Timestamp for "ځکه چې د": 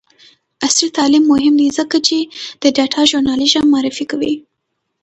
1.77-2.63